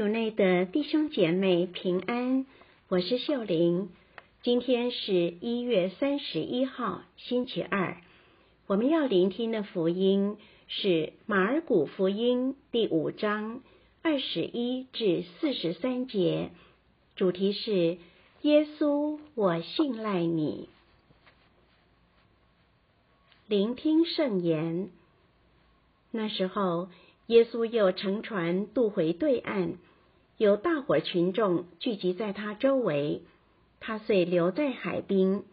[0.00, 2.46] 主内的弟兄姐妹平安，
[2.88, 3.90] 我是秀玲。
[4.42, 7.98] 今天是一月三十一号，星期二。
[8.66, 10.38] 我们要聆听的福音
[10.68, 13.60] 是马尔谷福音第五章
[14.00, 16.48] 二十一至四十三节，
[17.14, 17.98] 主题是
[18.40, 20.70] 耶稣，我信赖你。
[23.46, 24.88] 聆听圣言。
[26.10, 26.88] 那时候，
[27.26, 29.74] 耶稣又乘船渡回对岸。
[30.40, 33.24] 有大伙群众聚集在他周围，
[33.78, 35.44] 他遂留在海滨。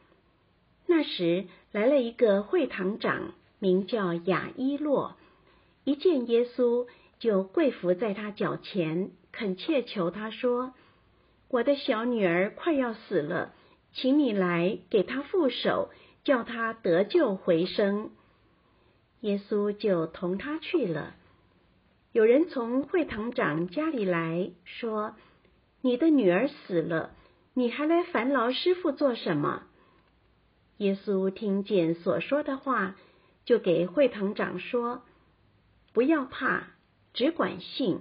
[0.85, 5.17] 那时来了一个会堂长，名叫雅伊洛，
[5.83, 6.87] 一见耶稣
[7.19, 10.73] 就跪伏在他脚前，恳切求他说
[11.51, 13.53] ：“我的小女儿快要死了，
[13.91, 15.89] 请你来给她覆手，
[16.23, 18.11] 叫她得救回生。”
[19.19, 21.13] 耶稣就同他去了。
[22.17, 25.13] 有人从会堂长家里来说
[25.81, 27.11] ：“你的女儿死了，
[27.53, 29.67] 你还来烦劳师傅做什么？”
[30.77, 32.95] 耶稣听见所说的话，
[33.45, 35.03] 就给会堂长说
[35.93, 36.69] ：“不要怕，
[37.13, 37.99] 只管信。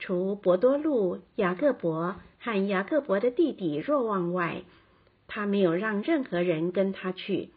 [0.00, 4.64] 除伯多禄、雅各伯和雅各伯的弟弟若望外，
[5.28, 7.50] 他没有让任何人跟他去。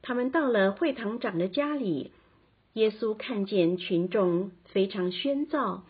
[0.00, 2.12] 他们到了会堂长的家里。”
[2.74, 5.80] 耶稣看见群众非常喧噪，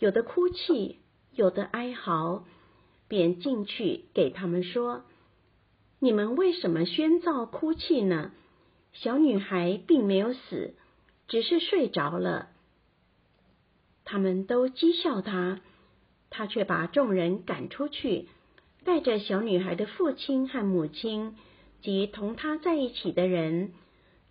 [0.00, 0.98] 有的哭泣，
[1.32, 2.44] 有的哀嚎，
[3.06, 5.04] 便进去给他们说
[6.00, 8.32] ：“你们为什么喧噪哭泣呢？
[8.92, 10.74] 小女孩并没有死，
[11.28, 12.48] 只是睡着了。”
[14.04, 15.60] 他们都讥笑他，
[16.30, 18.28] 他却把众人赶出去，
[18.84, 21.36] 带着小女孩的父亲和母亲
[21.80, 23.72] 及同他在一起的人。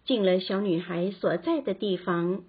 [0.06, 2.44] 进了小女孩所在的地方，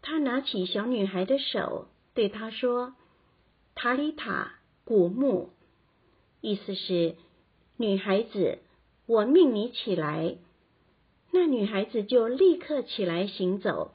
[0.00, 2.94] 他拿起小女孩的手，对她说
[3.76, 5.50] ：“塔里塔古墓。”
[6.40, 7.16] 意思是
[7.76, 8.58] 女孩子，
[9.06, 10.36] 我命你起来。
[11.30, 13.92] 那女孩子就立刻起来行走。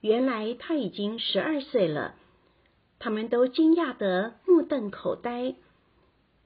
[0.00, 2.14] 原来她已经十二岁了。
[2.98, 5.54] 他们都惊讶得目瞪口呆。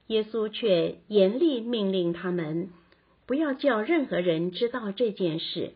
[0.07, 2.71] 耶稣却严厉命令他们。
[3.31, 5.71] 不要叫任何人知道这件事。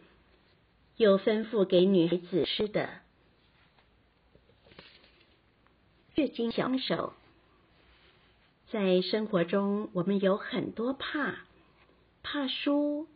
[0.98, 2.90] 又吩咐给女孩子吃的。
[6.16, 7.14] 月经小手，
[8.72, 11.36] 在生活中，我们有很多怕：
[12.24, 13.08] 怕输，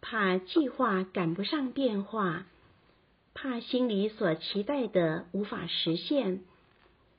[0.00, 2.46] 怕计划赶不上变化，
[3.32, 6.42] 怕心里所期待的无法实现，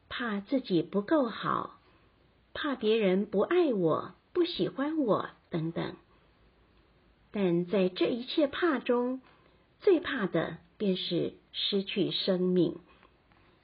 [0.10, 1.80] 怕自己不够好，
[2.54, 5.96] 怕别人不爱我、不喜欢我等等。
[7.32, 9.22] 但在这一切怕中，
[9.82, 12.78] 最怕的便是失去生命。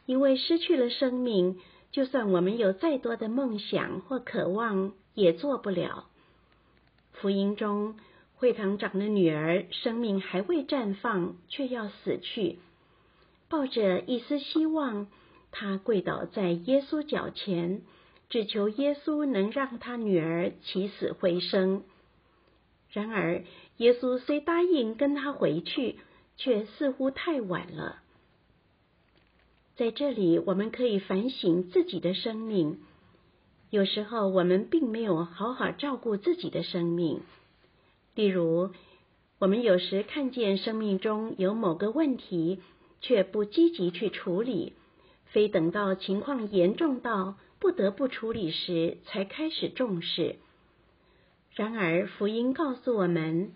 [0.06, 1.60] 因为失去了生命，
[1.92, 6.06] 就算我们有再多的梦想或渴望，也做不了。
[7.14, 7.96] 福音中，
[8.36, 12.60] 会堂长的女儿生命还未绽放，却要死去。
[13.50, 15.08] 抱着一丝希望，
[15.52, 17.82] 她跪倒在耶稣脚前，
[18.30, 21.84] 只求耶稣能让她女儿起死回生。
[22.96, 23.44] 然而，
[23.76, 25.98] 耶稣虽答应跟他回去，
[26.38, 27.98] 却似乎太晚了。
[29.76, 32.80] 在这里，我们可以反省自己的生命。
[33.70, 37.20] 有时候，我们并没有好好照顾自己的生命。
[38.14, 38.70] 例如，
[39.40, 42.62] 我们有时看见生命中有某个问题，
[43.02, 44.72] 却不积极去处理，
[45.26, 50.38] 非等到情况严重到不得不处理时，才开始重视。
[51.56, 53.54] 然而，福音告诉我们，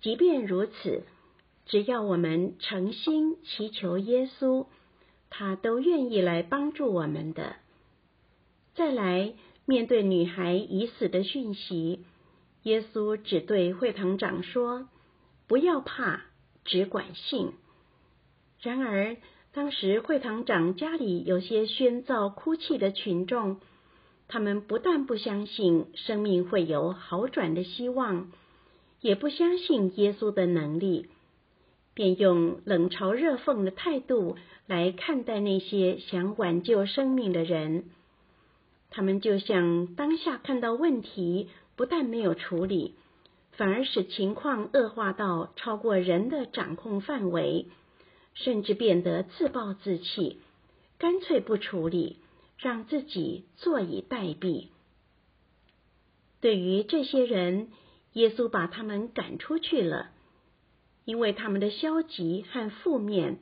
[0.00, 1.02] 即便如此，
[1.66, 4.66] 只要我们诚心祈求耶稣，
[5.28, 7.56] 他都愿意来帮助我们的。
[8.74, 9.34] 再来，
[9.66, 12.06] 面对女孩已死的讯息，
[12.62, 14.88] 耶稣只对会堂长说
[15.46, 16.22] ：“不要怕，
[16.64, 17.52] 只管信。”
[18.62, 19.18] 然而，
[19.52, 23.60] 当时会堂长家里有些喧噪、哭泣的群众。
[24.26, 28.32] 他们不但不相信生命会有好转的希望，
[29.00, 31.06] 也不相信耶稣的能力，
[31.94, 34.36] 便用冷嘲热讽的态度
[34.66, 37.84] 来看待那些想挽救生命的人。
[38.90, 42.94] 他们就像当下看到问题，不但没有处理，
[43.52, 47.66] 反而使情况恶化到超过人的掌控范围，
[48.34, 50.38] 甚至变得自暴自弃，
[50.98, 52.16] 干脆不处理。
[52.58, 54.68] 让自己坐以待毙。
[56.40, 57.68] 对于这些人，
[58.12, 60.10] 耶稣把他们赶出去了，
[61.04, 63.38] 因为他们的消极和负面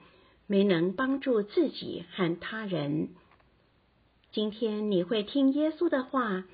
[0.46, 3.10] 没能帮助自己和他人。
[4.32, 6.44] 今天你会听耶稣的话，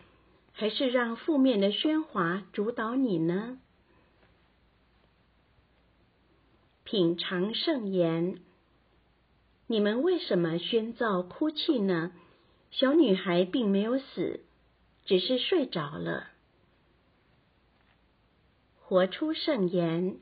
[0.52, 3.60] 还是让负面的喧哗主导你呢？
[6.82, 8.40] 品尝圣言，
[9.66, 12.12] 你们为什么喧噪哭泣呢？
[12.70, 14.40] 小女孩并没有死，
[15.04, 16.28] 只是睡着了。
[18.80, 20.16] 活出圣言，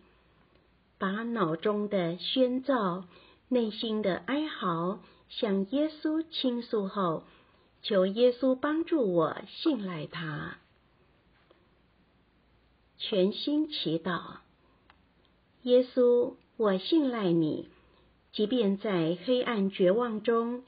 [0.98, 3.04] 把脑中的喧噪、
[3.48, 7.25] 内心的哀嚎向耶稣倾诉后。
[7.82, 10.58] 求耶稣帮助我信赖他，
[12.98, 14.38] 全心祈祷。
[15.62, 17.69] 耶稣，我信赖你，
[18.32, 20.64] 即便在黑暗绝望中，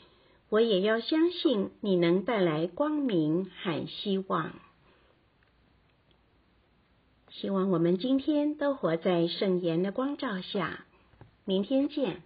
[0.49, 4.55] 我也要相信你能带来光明和希望。
[7.31, 10.85] 希望我们今天都活在圣言的光照下。
[11.45, 12.23] 明天见。